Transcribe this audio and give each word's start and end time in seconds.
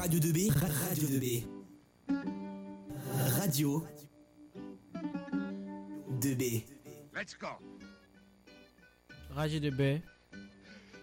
Radio 0.00 0.18
2B, 0.18 0.50
Radio 0.88 1.08
2B. 1.08 1.44
Radio 3.36 3.86
2B. 6.20 6.64
Let's 7.14 7.36
go. 7.36 7.58
Radio 9.36 9.60
2B. 9.60 10.00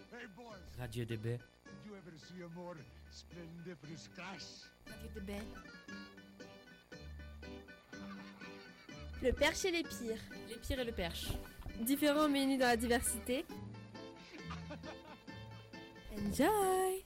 Hey 0.09 0.25
boys, 0.35 0.57
Radio 0.79 1.05
DB. 1.05 1.23
did 1.23 1.39
you 1.85 1.93
ever 1.95 2.11
see 2.17 2.41
a 2.41 2.49
more 2.59 2.75
splendiferous 3.11 4.09
crash? 4.15 4.65
Le 9.21 9.31
perche 9.31 9.65
et 9.65 9.71
les 9.73 9.83
pires. 9.83 10.17
Les 10.49 10.55
pires 10.55 10.79
et 10.79 10.85
le 10.85 10.91
perche. 10.91 11.27
Différents 11.81 12.27
menus 12.27 12.57
dans 12.57 12.65
la 12.65 12.77
diversité. 12.77 13.45
Enjoy 16.17 16.96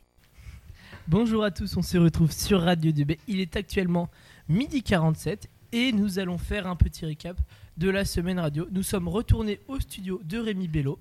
Bonjour 1.12 1.43
à 1.43 1.52
tous, 1.52 1.75
on 1.75 1.82
se 1.82 1.98
retrouve 1.98 2.32
sur 2.32 2.62
Radio 2.62 2.89
2B. 2.93 3.18
Il 3.28 3.41
est 3.41 3.57
actuellement 3.57 4.10
midi 4.47 4.82
47 4.82 5.50
et 5.74 5.92
nous 5.92 6.19
allons 6.19 6.38
faire 6.38 6.68
un 6.68 6.78
petit 6.78 7.06
récap 7.06 7.38
de 7.75 7.89
la 7.89 8.06
semaine 8.06 8.39
radio. 8.39 8.65
Nous 8.71 8.82
sommes 8.82 9.10
retournés 9.10 9.60
au 9.68 9.78
studio 9.82 10.21
de 10.24 10.38
Rémi 10.38 10.69
Bello 10.69 10.97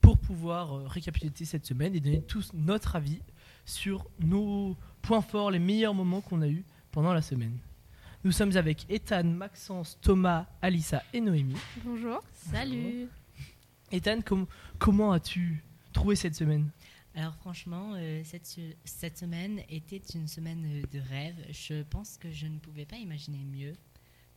pour 0.00 0.16
pouvoir 0.16 0.72
euh, 0.72 0.86
récapituler 0.86 1.44
cette 1.44 1.66
semaine 1.66 1.94
et 1.94 2.00
donner 2.00 2.22
tous 2.22 2.50
notre 2.54 2.96
avis 2.96 3.20
sur 3.66 4.06
nos 4.20 4.74
points 5.02 5.20
forts, 5.20 5.50
les 5.50 5.58
meilleurs 5.58 5.92
moments 5.92 6.22
qu'on 6.22 6.40
a 6.40 6.48
eus 6.48 6.64
pendant 6.90 7.12
la 7.12 7.20
semaine. 7.20 7.58
Nous 8.24 8.32
sommes 8.32 8.56
avec 8.56 8.86
Ethan, 8.90 9.24
Maxence, 9.24 9.98
Thomas, 10.00 10.46
Alissa 10.62 11.02
et 11.12 11.20
Noémie. 11.20 11.56
Bonjour. 11.84 12.22
Salut. 12.32 13.06
Ethan, 13.90 14.22
com- 14.22 14.46
comment 14.78 15.12
as-tu 15.12 15.62
trouvé 15.92 16.16
cette 16.16 16.36
semaine? 16.36 16.70
Alors 17.14 17.34
franchement, 17.34 17.92
euh, 17.94 18.22
cette, 18.24 18.58
cette 18.84 19.18
semaine 19.18 19.62
était 19.68 20.02
une 20.14 20.28
semaine 20.28 20.64
euh, 20.64 20.86
de 20.90 20.98
rêve. 20.98 21.36
Je 21.50 21.82
pense 21.82 22.16
que 22.16 22.30
je 22.30 22.46
ne 22.46 22.58
pouvais 22.58 22.86
pas 22.86 22.96
imaginer 22.96 23.44
mieux. 23.44 23.74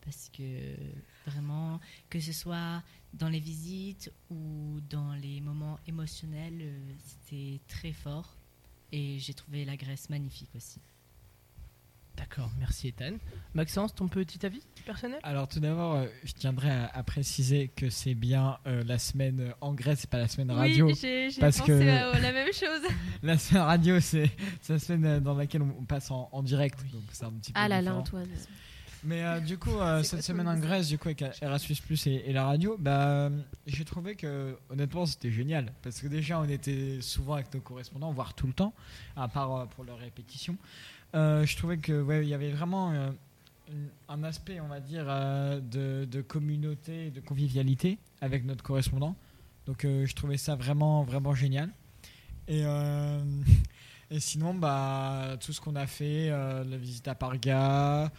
Parce 0.02 0.30
que 0.30 0.76
vraiment, 1.26 1.80
que 2.10 2.20
ce 2.20 2.32
soit 2.32 2.84
dans 3.14 3.30
les 3.30 3.40
visites 3.40 4.12
ou 4.30 4.80
dans 4.90 5.14
les 5.16 5.42
moments 5.42 5.80
émotionnels, 5.88 6.60
euh, 6.62 6.94
c'était 7.00 7.60
très 7.68 7.92
fort. 7.92 8.38
Et 8.92 9.18
j'ai 9.20 9.34
trouvé 9.34 9.66
la 9.66 9.78
Grèce 9.78 10.10
magnifique 10.10 10.54
aussi. 10.56 10.80
D'accord, 12.18 12.50
merci 12.60 12.88
Ethan. 12.90 13.14
Maxence, 13.54 13.94
ton 13.94 14.08
petit 14.08 14.46
avis 14.46 14.62
personnel? 14.86 15.20
Alors 15.24 15.48
tout 15.48 15.60
d'abord, 15.60 15.96
euh, 15.96 16.06
je 16.24 16.32
tiendrais 16.34 16.70
à, 16.72 16.86
à 16.94 17.04
préciser 17.04 17.70
que 17.76 17.90
c'est 17.90 18.14
bien 18.16 18.58
euh, 18.68 18.84
la 18.86 18.98
semaine 18.98 19.54
en 19.62 19.74
Grèce, 19.74 20.00
c'est 20.02 20.10
pas 20.10 20.18
la 20.20 20.28
semaine 20.28 20.52
radio. 20.52 20.88
Oui, 20.88 20.96
j'ai 21.02 21.30
pensé 21.40 21.62
que- 21.64 21.88
à 22.16 22.20
la 22.20 22.32
même 22.32 22.48
chose. 22.54 22.82
La 23.22 23.38
semaine 23.38 23.64
radio, 23.64 24.00
c'est 24.00 24.32
la 24.70 24.80
semaine 24.80 25.06
euh, 25.06 25.20
dans 25.20 25.36
laquelle 25.36 25.62
on, 25.62 25.76
on 25.80 25.84
passe 25.86 26.10
en, 26.10 26.30
en 26.32 26.42
direct, 26.42 26.80
donc 26.94 27.04
c'est 27.12 27.26
un 27.26 27.32
petit 27.32 27.52
peu 27.52 27.60
Ah 27.62 27.68
là 27.68 27.82
là. 27.82 27.96
Antoine. 27.96 28.28
Mais 29.06 29.24
euh, 29.24 29.40
du 29.40 29.58
coup, 29.58 29.78
euh, 29.80 30.02
cette 30.02 30.24
semaine 30.24 30.48
en 30.48 30.58
Grèce, 30.58 30.88
du 30.88 30.98
coup 30.98 31.10
avec 31.10 31.24
Erasmus 31.42 31.76
Plus 31.86 32.08
et, 32.08 32.24
et 32.26 32.34
la 32.34 32.46
radio, 32.46 32.76
bah, 32.80 33.08
euh, 33.08 33.30
j'ai 33.68 33.86
trouvé 33.86 34.16
que 34.16 34.58
honnêtement 34.70 35.06
c'était 35.06 35.32
génial 35.32 35.72
parce 35.84 36.02
que 36.02 36.08
déjà 36.08 36.40
on 36.40 36.46
était 36.46 37.00
souvent 37.02 37.36
avec 37.36 37.54
nos 37.54 37.62
correspondants, 37.62 38.12
voire 38.12 38.34
tout 38.34 38.48
le 38.48 38.54
temps, 38.54 38.74
à 39.16 39.28
part 39.28 39.56
euh, 39.56 39.66
pour 39.66 39.84
leurs 39.84 40.00
répétitions. 40.00 40.58
Euh, 41.14 41.46
je 41.46 41.56
trouvais 41.56 41.78
que 41.78 42.02
ouais, 42.02 42.24
il 42.26 42.30
y 42.30 42.34
avait 42.34 42.52
vraiment 42.52 42.92
euh, 42.94 43.12
un 44.10 44.24
aspect, 44.24 44.60
on 44.60 44.68
va 44.68 44.80
dire, 44.80 45.06
euh, 45.08 45.60
de, 45.60 46.06
de 46.06 46.22
communauté, 46.22 47.12
de 47.12 47.20
convivialité 47.22 48.00
avec 48.22 48.44
notre 48.44 48.64
correspondant. 48.64 49.16
Donc 49.68 49.86
euh, 49.86 50.06
je 50.06 50.16
trouvais 50.16 50.38
ça 50.38 50.56
vraiment 50.56 51.04
vraiment 51.04 51.36
génial. 51.36 51.70
Et 52.48 52.62
euh, 52.66 53.20
et 54.10 54.20
sinon, 54.20 54.56
bah, 54.56 55.38
tout 55.40 55.54
ce 55.54 55.62
qu'on 55.62 55.76
a 55.76 55.86
fait, 55.88 56.30
euh, 56.30 56.64
la 56.64 56.78
visite 56.78 57.08
à 57.08 57.16
Parga, 57.16 58.12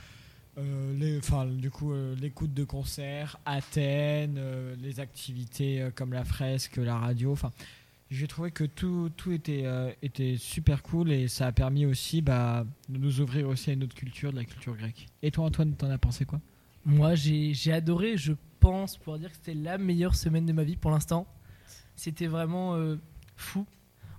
euh, 0.58 0.98
les, 0.98 1.18
enfin, 1.18 1.46
du 1.46 1.70
coup, 1.70 1.92
euh, 1.92 2.14
l'écoute 2.16 2.54
de 2.54 2.64
concerts, 2.64 3.38
Athènes, 3.44 4.36
euh, 4.38 4.74
les 4.80 5.00
activités 5.00 5.82
euh, 5.82 5.90
comme 5.94 6.12
la 6.12 6.24
fresque, 6.24 6.76
la 6.76 6.96
radio. 6.98 7.32
Enfin, 7.32 7.52
j'ai 8.10 8.28
trouvé 8.28 8.50
que 8.52 8.64
tout, 8.64 9.10
tout 9.16 9.32
était, 9.32 9.62
euh, 9.64 9.90
était 10.02 10.36
super 10.36 10.82
cool 10.82 11.10
et 11.10 11.26
ça 11.28 11.48
a 11.48 11.52
permis 11.52 11.86
aussi 11.86 12.22
bah, 12.22 12.64
de 12.88 12.98
nous 12.98 13.20
ouvrir 13.20 13.48
aussi 13.48 13.70
à 13.70 13.72
une 13.72 13.82
autre 13.82 13.94
culture, 13.94 14.30
de 14.30 14.36
la 14.36 14.44
culture 14.44 14.76
grecque. 14.76 15.06
Et 15.22 15.30
toi, 15.30 15.44
Antoine, 15.46 15.74
t'en 15.74 15.90
as 15.90 15.98
pensé 15.98 16.24
quoi? 16.24 16.40
Moi, 16.84 17.16
j'ai 17.16 17.52
j'ai 17.52 17.72
adoré. 17.72 18.16
Je 18.16 18.32
pense 18.60 18.96
pouvoir 18.96 19.18
dire 19.18 19.30
que 19.30 19.36
c'était 19.36 19.54
la 19.54 19.76
meilleure 19.76 20.14
semaine 20.14 20.46
de 20.46 20.52
ma 20.52 20.62
vie 20.62 20.76
pour 20.76 20.92
l'instant. 20.92 21.26
C'était 21.96 22.28
vraiment 22.28 22.76
euh, 22.76 22.96
fou. 23.36 23.66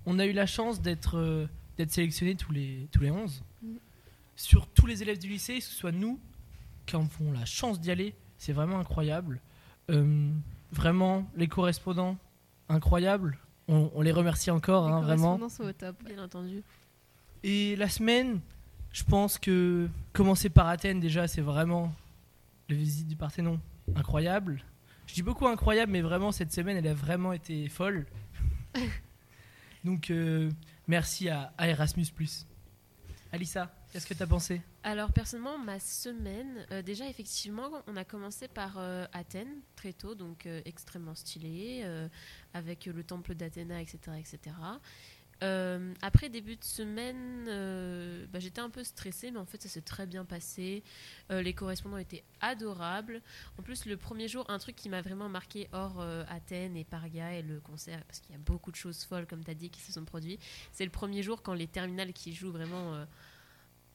On 0.04 0.18
a 0.18 0.26
eu 0.26 0.32
la 0.32 0.46
chance 0.46 0.82
d'être 0.82 1.16
euh, 1.16 1.46
d'être 1.78 1.90
sélectionnés 1.90 2.34
tous 2.34 2.52
les, 2.52 2.88
tous 2.92 3.00
les 3.00 3.10
11. 3.10 3.42
Mhm. 3.62 3.78
Sur 4.36 4.66
tous 4.66 4.86
les 4.86 5.02
élèves 5.02 5.18
du 5.18 5.28
lycée, 5.28 5.58
que 5.58 5.64
ce 5.64 5.74
soit 5.74 5.92
nous 5.92 6.20
qui 6.88 6.96
avons 6.96 7.32
la 7.32 7.44
chance 7.44 7.80
d'y 7.80 7.90
aller, 7.90 8.14
c'est 8.38 8.52
vraiment 8.52 8.78
incroyable. 8.78 9.40
Euh, 9.90 10.30
vraiment, 10.72 11.26
les 11.36 11.46
correspondants, 11.48 12.16
incroyables. 12.68 13.38
On, 13.68 13.90
on 13.94 14.00
les 14.02 14.12
remercie 14.12 14.50
encore, 14.50 14.86
Les 14.88 14.94
hein, 14.94 15.00
vraiment. 15.00 15.36
correspondants 15.38 15.48
sont 15.48 15.64
au 15.64 15.72
top. 15.72 16.02
Bien 16.04 16.22
entendu. 16.22 16.62
Et 17.42 17.76
la 17.76 17.88
semaine, 17.88 18.40
je 18.92 19.04
pense 19.04 19.38
que 19.38 19.88
commencer 20.12 20.48
par 20.48 20.66
Athènes, 20.68 21.00
déjà, 21.00 21.28
c'est 21.28 21.40
vraiment 21.42 21.92
la 22.68 22.76
visite 22.76 23.06
du 23.08 23.16
Parthénon. 23.16 23.60
Incroyable. 23.94 24.62
Je 25.06 25.14
dis 25.14 25.22
beaucoup 25.22 25.46
incroyable, 25.46 25.92
mais 25.92 26.00
vraiment, 26.02 26.32
cette 26.32 26.52
semaine, 26.52 26.76
elle 26.76 26.86
a 26.88 26.94
vraiment 26.94 27.32
été 27.32 27.68
folle. 27.68 28.06
Donc, 29.84 30.10
euh, 30.10 30.50
merci 30.86 31.28
à, 31.28 31.52
à 31.56 31.68
Erasmus. 31.68 32.06
Alissa, 33.32 33.70
qu'est-ce 33.92 34.06
que 34.06 34.14
tu 34.14 34.22
as 34.22 34.26
pensé? 34.26 34.60
Alors 34.82 35.12
personnellement, 35.12 35.58
ma 35.58 35.80
semaine, 35.80 36.66
euh, 36.72 36.82
déjà 36.82 37.06
effectivement, 37.08 37.70
on 37.86 37.96
a 37.96 38.04
commencé 38.04 38.48
par 38.48 38.76
euh, 38.78 39.06
Athènes 39.12 39.60
très 39.76 39.92
tôt, 39.92 40.14
donc 40.14 40.46
euh, 40.46 40.60
extrêmement 40.64 41.14
stylé, 41.14 41.84
avec 42.54 42.86
le 42.86 43.04
temple 43.04 43.34
d'Athéna, 43.34 43.80
etc., 43.80 43.98
etc. 44.18 44.56
Après 46.02 46.28
début 46.28 46.56
de 46.56 46.64
semaine, 46.64 47.44
bah, 48.32 48.40
j'étais 48.40 48.60
un 48.60 48.70
peu 48.70 48.82
stressée, 48.82 49.30
mais 49.30 49.38
en 49.38 49.44
fait 49.46 49.62
ça 49.62 49.68
s'est 49.68 49.82
très 49.82 50.06
bien 50.06 50.24
passé. 50.24 50.82
Les 51.30 51.54
correspondants 51.54 51.98
étaient 51.98 52.24
adorables. 52.40 53.22
En 53.58 53.62
plus, 53.62 53.86
le 53.86 53.96
premier 53.96 54.26
jour, 54.26 54.44
un 54.48 54.58
truc 54.58 54.74
qui 54.74 54.88
m'a 54.88 55.00
vraiment 55.00 55.28
marqué 55.28 55.68
hors 55.72 56.00
Athènes 56.28 56.76
et 56.76 56.84
Parga 56.84 57.34
et 57.34 57.42
le 57.42 57.60
concert, 57.60 58.02
parce 58.04 58.20
qu'il 58.20 58.32
y 58.32 58.34
a 58.34 58.40
beaucoup 58.40 58.72
de 58.72 58.76
choses 58.76 59.04
folles, 59.04 59.26
comme 59.26 59.44
tu 59.44 59.50
as 59.50 59.54
dit, 59.54 59.70
qui 59.70 59.80
se 59.80 59.92
sont 59.92 60.04
produites, 60.04 60.40
c'est 60.72 60.84
le 60.84 60.90
premier 60.90 61.22
jour 61.22 61.42
quand 61.42 61.54
les 61.54 61.68
terminales 61.68 62.12
qui 62.12 62.32
jouent 62.34 62.52
vraiment 62.52 63.06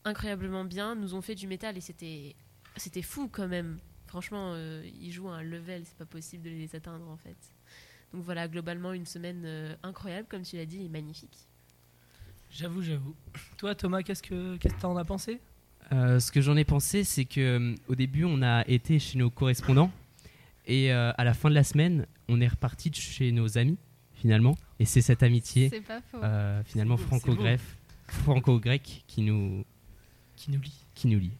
incroyablement 0.06 0.66
bien 0.66 0.96
nous 0.96 1.16
ont 1.16 1.22
fait 1.22 1.36
du 1.36 1.48
métal 1.48 1.78
et 1.78 1.82
c'était 1.82 2.36
c'était 2.76 3.02
fou 3.02 3.30
quand 3.32 3.48
même. 3.48 3.80
Franchement, 4.08 4.54
euh, 4.54 4.84
ils 5.00 5.12
jouent 5.12 5.30
à 5.30 5.36
un 5.38 5.44
level, 5.44 5.84
c'est 5.86 5.98
pas 5.98 6.06
possible 6.06 6.44
de 6.44 6.50
les 6.50 6.76
atteindre 6.76 7.08
en 7.10 7.18
fait. 7.18 7.38
Donc 8.14 8.24
voilà, 8.24 8.48
globalement 8.48 8.94
une 8.94 9.06
semaine 9.08 9.44
euh, 9.46 9.76
incroyable, 9.82 10.28
comme 10.30 10.44
tu 10.44 10.56
l'as 10.56 10.66
dit, 10.68 10.84
et 10.86 10.90
magnifique. 10.90 11.36
J'avoue, 12.52 12.84
j'avoue. 12.84 13.16
Toi, 13.58 13.74
Thomas, 13.74 14.04
qu'est-ce 14.04 14.22
que 14.22 14.58
qu'est-ce 14.58 14.76
que 14.76 14.82
t'en 14.82 14.96
as 14.98 15.06
pensé? 15.06 15.40
Euh, 15.92 16.20
ce 16.20 16.32
que 16.32 16.40
j'en 16.42 16.56
ai 16.56 16.64
pensé, 16.64 17.04
c'est 17.04 17.26
que 17.26 17.76
au 17.88 17.96
début, 17.96 18.24
on 18.26 18.42
a 18.44 18.64
été 18.68 19.00
chez 19.00 19.18
nos 19.18 19.30
correspondants 19.32 19.92
et 20.66 20.94
euh, 20.94 21.12
à 21.18 21.24
la 21.24 21.34
fin 21.34 21.50
de 21.50 21.56
la 21.56 21.64
semaine, 21.64 22.06
on 22.30 22.40
est 22.40 22.48
reparti 22.48 22.90
de 22.90 22.96
chez 22.96 23.32
nos 23.32 23.58
amis 23.58 23.78
finalement. 24.14 24.56
Et 24.80 24.86
c'est 24.86 25.02
cette 25.02 25.24
amitié 25.24 25.70
C'est 25.70 25.82
pas 25.82 26.02
faux. 26.02 26.24
euh, 26.24 26.64
finalement 26.64 26.98
C'est 26.98 27.04
beau, 27.04 27.10
c'est 27.16 27.20
franco-grec, 27.20 27.60
franco-grec 28.08 29.04
qui 29.08 29.22
nous 29.22 29.66
Qui 30.44 30.52
nous 30.52 30.60
lit 30.60 30.86
qui 30.94 31.08
nous 31.08 31.20
lie. 31.20 31.32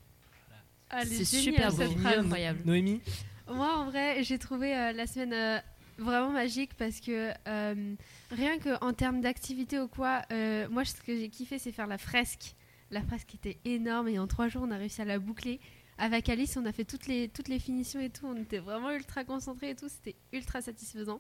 Ah, 0.90 1.00
elle 1.02 1.12
est 1.12 1.16
c'est 1.16 1.26
super 1.26 1.74
cette 1.74 1.90
beau. 1.92 1.98
phrase. 2.00 2.20
Incroyable. 2.20 2.60
Noémie 2.64 3.02
Moi, 3.50 3.78
en 3.78 3.90
vrai, 3.90 4.24
j'ai 4.24 4.38
trouvé 4.40 4.74
euh, 4.74 4.94
la 4.94 5.08
semaine 5.08 5.34
euh, 5.34 5.60
vraiment 5.98 6.30
magique 6.30 6.74
parce 6.76 7.02
que 7.02 7.32
euh, 7.48 7.96
rien 8.32 8.60
qu'en 8.60 8.94
termes 8.94 9.20
d'activité 9.20 9.78
ou 9.78 9.90
quoi, 9.90 10.22
euh, 10.32 10.70
moi, 10.70 10.86
ce 10.86 10.94
que 11.02 11.18
j'ai 11.18 11.28
kiffé, 11.28 11.60
c'est 11.60 11.74
faire 11.74 11.88
la 11.88 11.98
fresque. 11.98 12.56
La 12.92 13.02
fresque 13.02 13.36
était 13.36 13.58
énorme 13.66 14.08
et 14.08 14.20
en 14.20 14.28
trois 14.28 14.48
jours, 14.48 14.64
on 14.66 14.72
a 14.72 14.78
réussi 14.78 15.02
à 15.02 15.06
la 15.06 15.20
boucler. 15.20 15.60
Avec 15.98 16.30
Alice, 16.30 16.56
on 16.56 16.66
a 16.66 16.72
fait 16.72 16.86
toutes 16.86 17.08
les, 17.08 17.28
toutes 17.28 17.50
les 17.50 17.60
finitions 17.60 18.00
et 18.00 18.10
tout. 18.10 18.26
On 18.26 18.38
était 18.38 18.60
vraiment 18.60 18.90
ultra 18.92 19.26
concentrés 19.26 19.72
et 19.72 19.76
tout. 19.76 19.90
C'était 19.90 20.16
ultra 20.32 20.62
satisfaisant. 20.62 21.20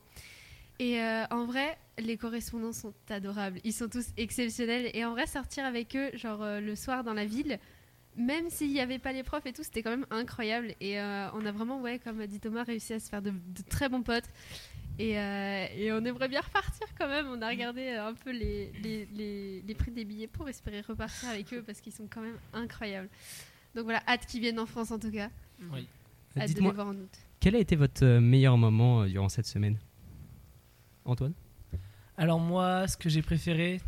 Et 0.80 1.00
euh, 1.00 1.26
en 1.30 1.46
vrai, 1.46 1.78
les 2.00 2.18
correspondants 2.18 2.74
sont 2.74 2.94
adorables. 3.10 3.60
Ils 3.64 3.74
sont 3.74 3.88
tous 3.88 4.08
exceptionnels. 4.18 4.90
Et 4.96 5.06
en 5.06 5.12
vrai, 5.12 5.28
sortir 5.28 5.66
avec 5.66 5.96
eux, 5.96 6.10
genre 6.16 6.42
euh, 6.42 6.60
le 6.60 6.76
soir 6.76 7.04
dans 7.04 7.14
la 7.14 7.26
ville, 7.26 7.60
même 8.16 8.50
s'il 8.50 8.72
n'y 8.72 8.80
avait 8.80 9.00
pas 9.00 9.12
les 9.12 9.24
profs 9.24 9.46
et 9.46 9.54
tout, 9.54 9.64
c'était 9.64 9.82
quand 9.84 9.90
même 9.90 10.06
incroyable. 10.12 10.76
Et 10.80 11.00
euh, 11.00 11.30
on 11.34 11.46
a 11.46 11.52
vraiment, 11.52 11.82
ouais, 11.82 12.00
comme 12.00 12.20
a 12.22 12.28
dit 12.28 12.40
Thomas, 12.40 12.64
réussi 12.64 12.94
à 12.94 13.00
se 13.00 13.10
faire 13.10 13.22
de, 13.22 13.32
de 13.32 13.62
très 13.70 13.90
bons 13.90 14.04
potes. 14.04 14.30
Et, 15.00 15.18
euh, 15.18 15.66
et 15.76 15.92
on 15.92 16.06
aimerait 16.06 16.28
bien 16.28 16.42
repartir 16.42 16.86
quand 16.98 17.08
même. 17.08 17.26
On 17.28 17.42
a 17.42 17.50
regardé 17.50 17.82
euh, 17.82 18.08
un 18.10 18.14
peu 18.14 18.32
les, 18.32 18.72
les, 18.84 19.08
les- 19.14 19.62
les 19.62 19.76
prix 19.76 19.90
des 19.92 20.06
billets 20.06 20.28
pour 20.28 20.48
espérer 20.48 20.82
repartir 20.82 21.30
avec 21.30 21.52
eux 21.54 21.64
parce 21.66 21.82
qu'ils 21.82 21.94
sont 21.94 22.08
quand 22.08 22.22
même 22.22 22.38
incroyables. 22.54 23.10
Donc 23.74 23.86
voilà, 23.86 24.04
hâte 24.08 24.28
qu'ils 24.28 24.42
viennent 24.42 24.60
en 24.60 24.68
France 24.68 24.92
en 24.92 25.00
tout 25.00 25.12
cas. 25.12 25.30
Oui. 25.72 25.88
Hâte 26.38 26.54
de 26.54 26.62
les 26.62 26.72
voir 26.72 26.88
en 26.88 26.96
août. 26.96 27.10
quel 27.40 27.56
a 27.56 27.60
été 27.60 27.76
votre 27.76 28.06
meilleur 28.20 28.56
moment 28.58 29.06
durant 29.06 29.30
cette 29.30 29.48
semaine? 29.48 29.78
Antoine? 31.06 31.34
Alors 32.18 32.40
moi, 32.40 32.88
ce 32.88 32.96
que 32.96 33.10
j'ai 33.10 33.22
préféré, 33.24 33.82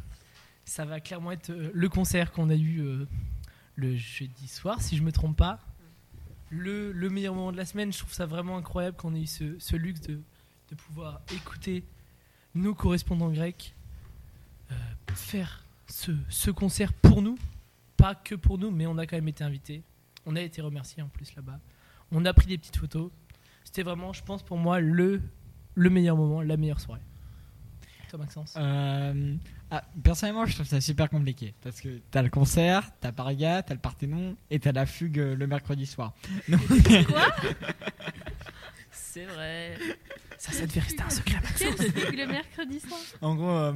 ça 0.63 0.85
va 0.85 0.99
clairement 0.99 1.31
être 1.31 1.51
le 1.51 1.89
concert 1.89 2.31
qu'on 2.31 2.49
a 2.49 2.55
eu 2.55 2.79
euh, 2.81 3.05
le 3.75 3.95
jeudi 3.95 4.47
soir, 4.47 4.81
si 4.81 4.97
je 4.97 5.03
me 5.03 5.11
trompe 5.11 5.37
pas. 5.37 5.59
Le, 6.49 6.91
le 6.91 7.09
meilleur 7.09 7.35
moment 7.35 7.51
de 7.51 7.57
la 7.57 7.65
semaine, 7.65 7.91
je 7.91 7.99
trouve 7.99 8.13
ça 8.13 8.25
vraiment 8.25 8.57
incroyable 8.57 8.95
qu'on 8.97 9.13
ait 9.15 9.23
eu 9.23 9.27
ce, 9.59 9.75
luxe 9.75 10.01
de, 10.01 10.21
pouvoir 10.75 11.21
écouter 11.33 11.83
nos 12.53 12.73
correspondants 12.73 13.31
grecs 13.31 13.75
euh, 14.71 14.75
faire 15.13 15.63
ce, 15.87 16.11
ce 16.29 16.51
concert 16.51 16.93
pour 16.93 17.21
nous. 17.21 17.37
Pas 17.97 18.15
que 18.15 18.35
pour 18.35 18.57
nous, 18.57 18.71
mais 18.71 18.85
on 18.85 18.97
a 18.97 19.05
quand 19.05 19.15
même 19.15 19.27
été 19.27 19.43
invités. 19.43 19.83
On 20.25 20.35
a 20.35 20.41
été 20.41 20.61
remerciés 20.61 21.01
en 21.01 21.07
plus 21.07 21.35
là-bas. 21.35 21.59
On 22.11 22.25
a 22.25 22.33
pris 22.33 22.47
des 22.47 22.57
petites 22.57 22.77
photos. 22.77 23.11
C'était 23.63 23.83
vraiment, 23.83 24.13
je 24.13 24.23
pense, 24.23 24.43
pour 24.43 24.57
moi, 24.57 24.79
le 24.79 25.21
meilleur 25.75 26.17
moment, 26.17 26.41
la 26.41 26.57
meilleure 26.57 26.79
soirée. 26.79 27.01
Toi, 28.09 28.19
Maxence 28.19 28.53
Euh, 28.57 29.35
ah, 29.71 29.83
personnellement, 30.03 30.45
je 30.45 30.53
trouve 30.55 30.67
ça 30.67 30.79
super 30.81 31.09
compliqué 31.09 31.53
parce 31.61 31.81
que 31.81 31.99
t'as 32.11 32.21
le 32.21 32.29
concert, 32.29 32.91
t'as 33.01 33.11
Pariga, 33.11 33.63
t'as 33.63 33.73
le 33.73 33.79
Parthénon 33.79 34.35
et 34.49 34.59
t'as 34.59 34.71
la 34.71 34.85
fugue 34.85 35.19
euh, 35.19 35.35
le 35.35 35.47
mercredi 35.47 35.85
soir. 35.85 36.13
Donc, 36.49 36.61
C'est 38.91 39.25
vrai. 39.25 39.77
Ça, 40.37 40.51
ça 40.51 40.65
devait 40.67 40.81
rester 40.81 41.01
un 41.01 41.09
secret, 41.09 41.35
Maxence. 41.41 41.75
Truc 41.77 42.17
le 42.17 42.27
mercredi 42.27 42.79
soir? 42.79 42.99
En 43.21 43.35
gros, 43.35 43.49
euh, 43.49 43.73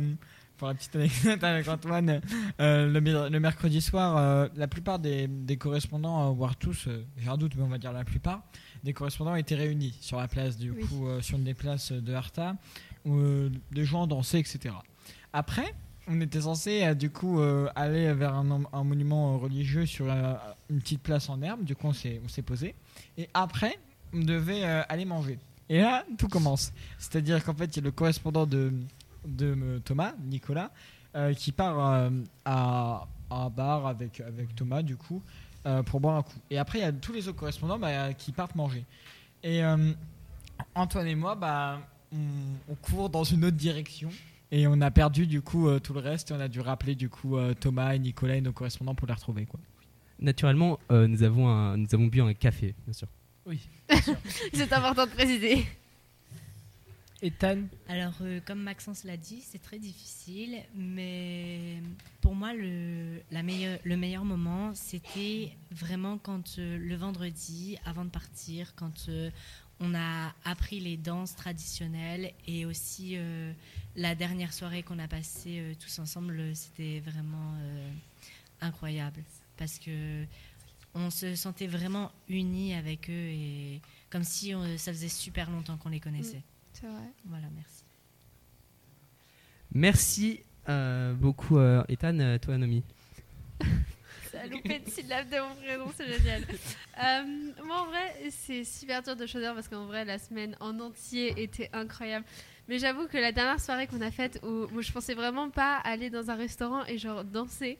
pour 0.57 0.67
la 0.67 0.73
petite 0.73 0.95
anecdote 0.95 1.43
avec 1.43 1.67
Antoine, 1.67 2.21
euh, 2.59 2.87
le, 2.91 3.01
mer- 3.01 3.29
le 3.29 3.39
mercredi 3.39 3.81
soir, 3.81 4.17
euh, 4.17 4.47
la 4.55 4.67
plupart 4.67 4.99
des, 4.99 5.27
des 5.27 5.55
correspondants, 5.57 6.27
euh, 6.29 6.33
voire 6.33 6.57
tous, 6.57 6.87
euh, 6.87 7.05
j'ai 7.17 7.29
un 7.29 7.37
doute, 7.37 7.53
mais 7.55 7.63
on 7.63 7.67
va 7.69 7.77
dire 7.77 7.93
la 7.93 8.03
plupart, 8.03 8.43
des 8.83 8.91
correspondants 8.93 9.35
étaient 9.35 9.55
réunis 9.55 9.97
sur 10.01 10.17
la 10.17 10.27
place, 10.27 10.57
du 10.57 10.71
Oui. 10.71 10.83
coup, 10.85 11.07
euh, 11.07 11.21
sur 11.21 11.37
une 11.37 11.45
des 11.45 11.53
places 11.53 11.93
de 11.93 12.13
Arta, 12.13 12.51
où 12.51 12.55
euh, 12.55 12.88
des 13.71 13.85
gens 13.85 14.07
dansaient, 14.07 14.39
etc. 14.39 14.75
Après, 15.33 15.73
on 16.07 16.19
était 16.21 16.41
censé 16.41 16.83
euh, 16.83 16.93
du 16.95 17.11
coup 17.11 17.39
euh, 17.39 17.69
aller 17.75 18.11
vers 18.13 18.33
un, 18.33 18.83
monument 18.83 19.33
euh, 19.33 19.37
religieux 19.37 19.85
sur 19.85 20.07
euh, 20.09 20.33
une 20.69 20.79
petite 20.79 21.01
place 21.01 21.29
en 21.29 21.41
herbe. 21.41 21.63
Du 21.63 21.75
coup, 21.75 21.87
on 21.87 21.93
s'est 21.93 22.41
posé. 22.43 22.73
Et 23.17 23.29
après, 23.33 23.77
on 24.13 24.21
devait 24.21 24.63
euh, 24.63 24.81
aller 24.89 25.05
manger. 25.05 25.37
Et 25.69 25.81
là, 25.81 26.03
tout 26.17 26.27
commence. 26.27 26.73
C'est-à-dire 26.97 27.43
qu'en 27.43 27.53
fait, 27.53 27.65
il 27.65 27.75
y 27.77 27.79
a 27.79 27.83
le 27.83 27.91
correspondant 27.91 28.47
de, 28.47 28.73
de 29.27 29.55
euh, 29.55 29.79
Thomas, 29.79 30.13
Nicolas, 30.19 30.71
euh, 31.15 31.33
qui 31.33 31.51
part 31.51 31.79
euh, 31.79 32.09
à, 32.43 33.07
un 33.29 33.49
bar 33.49 33.85
avec, 33.85 34.19
avec 34.21 34.55
Thomas, 34.55 34.81
du 34.81 34.97
coup, 34.97 35.21
euh, 35.67 35.83
pour 35.83 35.99
boire 35.99 36.17
un 36.17 36.23
coup. 36.23 36.39
Et 36.49 36.57
après, 36.57 36.79
il 36.79 36.81
y 36.81 36.85
a 36.85 36.91
tous 36.91 37.13
les 37.13 37.27
autres 37.27 37.37
correspondants 37.37 37.77
bah, 37.77 38.13
qui 38.13 38.31
partent 38.31 38.55
manger. 38.55 38.83
Et 39.43 39.63
euh, 39.63 39.93
Antoine 40.73 41.07
et 41.07 41.15
moi, 41.15 41.35
bah, 41.35 41.79
on, 42.13 42.17
on 42.71 42.75
court 42.75 43.09
dans 43.09 43.23
une 43.23 43.45
autre 43.45 43.57
direction. 43.57 44.09
Et 44.51 44.65
on 44.67 44.81
a 44.81 44.89
perdu 44.89 45.27
du 45.27 45.41
coup 45.41 45.67
euh, 45.67 45.79
tout 45.79 45.93
le 45.93 45.99
reste 45.99 46.31
et 46.31 46.33
on 46.33 46.39
a 46.39 46.47
dû 46.47 46.59
rappeler 46.59 46.95
du 46.95 47.07
coup 47.09 47.37
euh, 47.37 47.53
Thomas 47.53 47.93
et 47.93 47.99
Nicolas 47.99 48.35
et 48.35 48.41
nos 48.41 48.51
correspondants 48.51 48.95
pour 48.95 49.07
les 49.07 49.13
retrouver 49.13 49.45
quoi. 49.45 49.59
Naturellement, 50.19 50.79
euh, 50.91 51.07
nous, 51.07 51.21
avons 51.23 51.47
un- 51.47 51.77
nous 51.77 51.87
avons 51.93 52.07
bu 52.07 52.19
un 52.21 52.33
café, 52.33 52.73
bien 52.85 52.93
sûr. 52.93 53.07
C'est 54.53 54.73
important 54.73 55.05
de 55.05 55.11
préciser. 55.11 55.65
Ethan, 57.21 57.63
Alors, 57.89 58.13
euh, 58.21 58.39
comme 58.45 58.61
Maxence 58.61 59.03
l'a 59.03 59.17
dit, 59.17 59.41
c'est 59.41 59.61
très 59.61 59.77
difficile, 59.77 60.59
mais 60.73 61.75
pour 62.21 62.33
moi, 62.33 62.53
le, 62.53 63.19
la 63.31 63.43
meilleure, 63.43 63.77
le 63.83 63.97
meilleur 63.97 64.23
moment, 64.23 64.73
c'était 64.73 65.51
vraiment 65.69 66.17
quand 66.17 66.55
euh, 66.59 66.77
le 66.77 66.95
vendredi, 66.95 67.77
avant 67.85 68.05
de 68.05 68.09
partir, 68.09 68.73
quand 68.75 69.07
euh, 69.09 69.29
on 69.79 69.95
a 69.95 70.33
appris 70.45 70.79
les 70.79 70.97
danses 70.97 71.35
traditionnelles 71.35 72.33
et 72.47 72.65
aussi 72.65 73.13
euh, 73.15 73.53
la 73.95 74.15
dernière 74.15 74.53
soirée 74.53 74.83
qu'on 74.83 74.99
a 74.99 75.07
passée 75.07 75.59
euh, 75.59 75.73
tous 75.79 75.99
ensemble, 75.99 76.55
c'était 76.55 76.99
vraiment 76.99 77.53
euh, 77.61 77.89
incroyable 78.61 79.23
parce 79.57 79.79
que 79.79 80.25
on 80.95 81.09
se 81.09 81.35
sentait 81.35 81.67
vraiment 81.67 82.11
unis 82.27 82.73
avec 82.73 83.09
eux 83.09 83.13
et 83.13 83.81
comme 84.09 84.23
si 84.23 84.53
euh, 84.53 84.77
ça 84.77 84.91
faisait 84.91 85.09
super 85.09 85.49
longtemps 85.49 85.77
qu'on 85.77 85.89
les 85.89 85.99
connaissait. 85.99 86.41
C'est 86.73 86.87
vrai. 86.87 87.11
Voilà, 87.25 87.47
merci. 87.55 87.83
Merci 89.71 90.39
euh, 90.67 91.13
beaucoup, 91.13 91.57
euh, 91.57 91.83
Ethan. 91.89 92.37
Toi, 92.41 92.57
Nomi. 92.57 92.83
Loupé 94.47 94.79
de 94.79 94.89
syllabes 94.89 95.29
de 95.29 95.37
mon 95.39 95.55
prénom, 95.55 95.91
c'est 95.95 96.07
génial. 96.17 96.43
Euh, 97.01 97.23
moi, 97.63 97.83
en 97.83 97.85
vrai, 97.85 98.13
c'est 98.29 98.65
super 98.65 99.01
dur 99.01 99.15
de 99.15 99.25
choisir 99.25 99.53
parce 99.55 99.69
qu'en 99.69 99.85
vrai, 99.85 100.03
la 100.03 100.19
semaine 100.19 100.57
en 100.59 100.77
entier 100.81 101.33
était 101.41 101.69
incroyable. 101.71 102.25
Mais 102.67 102.77
j'avoue 102.77 103.07
que 103.07 103.17
la 103.17 103.31
dernière 103.31 103.61
soirée 103.61 103.87
qu'on 103.87 104.01
a 104.01 104.11
faite, 104.11 104.41
où, 104.43 104.67
où 104.75 104.81
je 104.81 104.91
pensais 104.91 105.13
vraiment 105.13 105.49
pas 105.49 105.77
aller 105.77 106.09
dans 106.09 106.29
un 106.29 106.35
restaurant 106.35 106.85
et 106.87 106.97
genre 106.97 107.23
danser. 107.23 107.77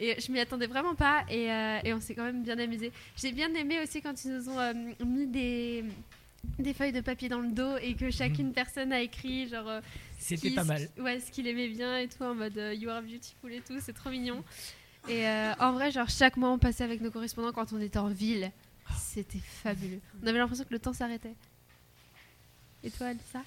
Et 0.00 0.20
je 0.20 0.32
m'y 0.32 0.40
attendais 0.40 0.66
vraiment 0.66 0.94
pas 0.94 1.24
et, 1.30 1.50
euh, 1.50 1.78
et 1.84 1.94
on 1.94 2.00
s'est 2.00 2.14
quand 2.16 2.24
même 2.24 2.42
bien 2.42 2.58
amusé. 2.58 2.90
J'ai 3.16 3.30
bien 3.30 3.54
aimé 3.54 3.78
aussi 3.80 4.02
quand 4.02 4.24
ils 4.24 4.32
nous 4.32 4.48
ont 4.48 4.58
euh, 4.58 4.74
mis 5.06 5.26
des, 5.26 5.84
des 6.58 6.74
feuilles 6.74 6.92
de 6.92 7.00
papier 7.00 7.28
dans 7.28 7.40
le 7.40 7.50
dos 7.52 7.76
et 7.80 7.94
que 7.94 8.10
chacune 8.10 8.52
personne 8.52 8.92
a 8.92 9.00
écrit 9.00 9.48
genre 9.48 9.68
euh, 9.68 9.80
c'était 10.18 10.50
pas 10.50 10.64
mal. 10.64 10.88
Ouais, 10.98 11.20
ce 11.20 11.30
qu'il 11.30 11.46
aimait 11.46 11.68
bien 11.68 11.98
et 11.98 12.08
tout, 12.08 12.24
en 12.24 12.34
mode 12.34 12.56
You 12.74 12.90
are 12.90 13.00
beautiful 13.00 13.52
et 13.52 13.60
tout, 13.60 13.78
c'est 13.80 13.94
trop 13.94 14.10
mignon. 14.10 14.42
Et 15.08 15.26
euh, 15.26 15.52
en 15.60 15.72
vrai, 15.72 15.90
genre, 15.90 16.08
chaque 16.08 16.36
mois, 16.36 16.50
on 16.50 16.58
passait 16.58 16.84
avec 16.84 17.00
nos 17.00 17.10
correspondants 17.10 17.52
quand 17.52 17.72
on 17.72 17.80
était 17.80 17.98
en 17.98 18.08
ville. 18.08 18.50
C'était 18.98 19.38
fabuleux. 19.38 20.00
On 20.22 20.26
avait 20.26 20.38
l'impression 20.38 20.64
que 20.64 20.72
le 20.72 20.78
temps 20.78 20.92
s'arrêtait. 20.92 21.34
Et 22.82 22.90
toi, 22.90 23.08
Alissa? 23.08 23.40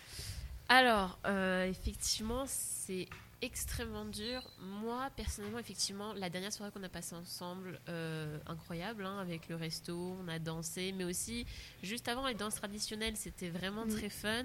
Alors, 0.67 1.17
euh, 1.25 1.65
effectivement, 1.69 2.43
c'est 2.47 3.07
extrêmement 3.41 4.05
dur. 4.05 4.41
Moi, 4.59 5.09
personnellement, 5.15 5.59
effectivement, 5.59 6.13
la 6.13 6.29
dernière 6.29 6.51
soirée 6.51 6.71
qu'on 6.71 6.83
a 6.83 6.89
passée 6.89 7.15
ensemble, 7.15 7.79
euh, 7.89 8.37
incroyable, 8.47 9.05
hein, 9.05 9.17
avec 9.19 9.47
le 9.49 9.55
resto, 9.55 10.17
on 10.21 10.27
a 10.27 10.39
dansé, 10.39 10.93
mais 10.93 11.05
aussi, 11.05 11.45
juste 11.83 12.07
avant 12.09 12.27
les 12.27 12.33
danses 12.35 12.55
traditionnelles, 12.55 13.15
c'était 13.17 13.49
vraiment 13.49 13.85
Mm. 13.85 13.89
très 13.95 14.09
fun. 14.09 14.43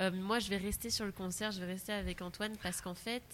Euh, 0.00 0.12
moi, 0.12 0.38
je 0.38 0.48
vais 0.48 0.58
rester 0.58 0.90
sur 0.90 1.04
le 1.06 1.12
concert, 1.12 1.50
je 1.50 1.58
vais 1.60 1.66
rester 1.66 1.92
avec 1.92 2.22
Antoine, 2.22 2.56
parce 2.62 2.80
qu'en 2.80 2.94
fait, 2.94 3.24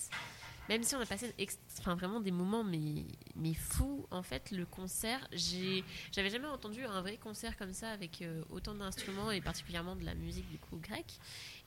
même 0.68 0.82
si 0.82 0.94
on 0.94 1.00
a 1.00 1.06
passé 1.06 1.32
enfin, 1.78 1.94
vraiment 1.94 2.20
des 2.20 2.30
moments 2.30 2.64
mais, 2.64 3.04
mais 3.36 3.54
fous, 3.54 4.06
en 4.10 4.22
fait, 4.22 4.50
le 4.50 4.66
concert, 4.66 5.26
j'avais 5.32 6.30
jamais 6.30 6.46
entendu 6.46 6.84
un 6.84 7.00
vrai 7.00 7.16
concert 7.16 7.56
comme 7.56 7.72
ça 7.72 7.90
avec 7.90 8.22
euh, 8.22 8.42
autant 8.50 8.74
d'instruments 8.74 9.30
et 9.30 9.40
particulièrement 9.40 9.96
de 9.96 10.04
la 10.04 10.14
musique 10.14 10.48
du 10.50 10.58
coup 10.58 10.76
grecque. 10.76 11.18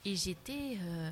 Et 0.06 0.16
j'étais 0.16 0.78
euh, 0.82 1.12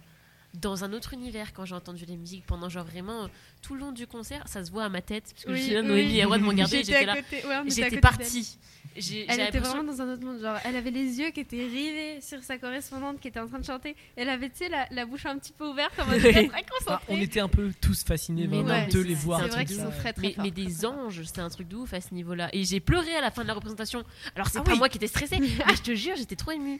dans 0.61 0.83
un 0.83 0.93
autre 0.93 1.13
univers 1.13 1.53
quand 1.53 1.65
j'ai 1.65 1.75
entendu 1.75 2.05
les 2.05 2.17
musiques 2.17 2.45
pendant 2.45 2.69
genre 2.69 2.85
vraiment 2.85 3.23
euh, 3.23 3.27
tout 3.61 3.73
le 3.75 3.81
long 3.81 3.91
du 3.91 4.07
concert, 4.07 4.47
ça 4.47 4.63
se 4.63 4.71
voit 4.71 4.83
à 4.85 4.89
ma 4.89 5.01
tête 5.01 5.25
parce 5.33 5.45
que 5.45 5.51
Oui, 5.51 5.57
je 5.57 5.63
suis 5.63 5.73
là, 5.73 5.81
oui. 5.81 5.87
Noémie 5.87 6.13
a 6.13 6.15
le 6.17 6.23
droit 6.25 6.37
de 6.37 6.43
me 6.43 6.47
regarder, 6.49 6.77
J'étais 6.77 6.99
j'étais 6.99 7.03
à 7.09 7.15
là, 7.15 7.21
côté, 7.21 7.45
ouais, 7.47 7.55
j'étais 7.67 7.99
partie. 7.99 8.57
Elle 8.97 9.41
était 9.41 9.59
vraiment 9.59 9.83
dans 9.83 10.01
un 10.01 10.13
autre 10.13 10.23
monde. 10.23 10.39
Genre, 10.39 10.55
elle 10.63 10.75
avait 10.77 10.91
les 10.91 11.19
yeux 11.19 11.31
qui 11.31 11.41
étaient 11.41 11.65
rivés 11.65 12.21
sur 12.21 12.41
sa 12.43 12.57
correspondante 12.57 13.19
qui 13.19 13.27
était 13.27 13.41
en 13.41 13.47
train 13.47 13.59
de 13.59 13.65
chanter. 13.65 13.93
Elle 14.15 14.29
avait, 14.29 14.49
tu 14.49 14.57
sais, 14.59 14.69
la, 14.69 14.87
la 14.91 15.05
bouche 15.05 15.25
un 15.25 15.37
petit 15.37 15.51
peu 15.51 15.67
ouverte 15.67 15.99
en 15.99 16.05
mode 16.05 16.21
Oui. 16.23 16.31
très 16.31 16.45
Enfin, 16.47 16.61
concentrée. 16.79 17.05
on 17.09 17.17
était 17.19 17.39
un 17.41 17.49
peu 17.49 17.71
tous 17.81 18.03
fascinés 18.05 18.47
Mais 18.47 18.61
vraiment 18.61 18.81
non, 18.83 18.87
de 18.87 18.99
les 19.01 19.15
voir. 19.15 19.41
C'est 19.41 19.49
vrai 19.49 19.65
qu'ils 19.65 19.81
sont 19.81 19.91
très 19.91 20.13
très 20.13 20.21
mais, 20.27 20.33
forts. 20.33 20.43
mais 20.45 20.51
des 20.51 20.85
anges, 20.85 21.21
c'est 21.25 21.39
un 21.41 21.49
truc 21.49 21.67
de 21.67 21.75
ouf 21.75 21.93
à 21.93 21.99
ce 21.99 22.13
niveau-là. 22.13 22.49
Et 22.53 22.63
j'ai 22.63 22.79
pleuré 22.79 23.13
à 23.15 23.21
la 23.21 23.31
fin 23.31 23.41
de 23.43 23.47
la 23.49 23.53
représentation. 23.55 24.03
Alors 24.35 24.47
c'est 24.47 24.59
Ah 24.59 24.63
pas 24.63 24.71
oui. 24.71 24.77
moi 24.77 24.87
qui 24.87 24.97
étais 24.97 25.07
stressée, 25.07 25.39
mais 25.41 25.49
je 25.75 25.81
te 25.81 25.93
jure, 25.93 26.15
j'étais 26.15 26.37
trop 26.37 26.51
émue. 26.51 26.79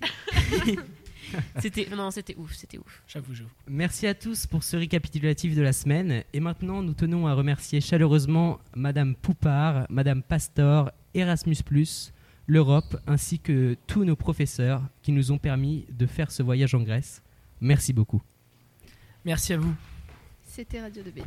c'était 1.60 1.88
non, 1.94 2.10
c'était 2.10 2.34
ouf, 2.36 2.54
c'était 2.54 2.78
ouf. 2.78 3.02
J'avoue, 3.06 3.34
j'avoue. 3.34 3.50
Merci 3.68 4.06
à 4.06 4.14
tous 4.14 4.46
pour 4.46 4.62
ce 4.62 4.76
récapitulatif 4.76 5.54
de 5.54 5.62
la 5.62 5.72
semaine. 5.72 6.22
Et 6.32 6.40
maintenant, 6.40 6.82
nous 6.82 6.94
tenons 6.94 7.26
à 7.26 7.34
remercier 7.34 7.80
chaleureusement 7.80 8.60
Madame 8.74 9.14
Poupard, 9.14 9.86
Madame 9.90 10.22
Pastor, 10.22 10.90
Erasmus, 11.14 11.56
l'Europe, 12.46 12.96
ainsi 13.06 13.38
que 13.38 13.76
tous 13.86 14.04
nos 14.04 14.16
professeurs 14.16 14.82
qui 15.02 15.12
nous 15.12 15.32
ont 15.32 15.38
permis 15.38 15.86
de 15.90 16.06
faire 16.06 16.30
ce 16.30 16.42
voyage 16.42 16.74
en 16.74 16.82
Grèce. 16.82 17.22
Merci 17.60 17.92
beaucoup. 17.92 18.22
Merci 19.24 19.54
à 19.54 19.58
vous. 19.58 19.74
C'était 20.44 20.80
Radio 20.80 21.02
2B. 21.02 21.22